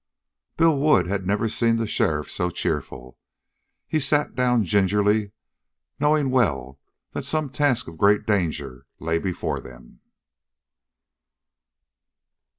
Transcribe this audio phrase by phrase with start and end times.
[0.57, 3.19] Bill Wood had never seen the sheriff so cheerful.
[3.87, 5.29] He sat down gingerly,
[5.99, 6.79] knowing well
[7.11, 9.99] that some task of great danger lay before them.